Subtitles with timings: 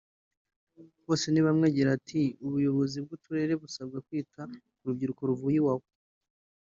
[1.07, 4.41] Bosenibamwe agira ati” Ubuyobozi bw’uturere busabwa kwita
[4.77, 5.87] ku rubyiruko ruvuye Iwawa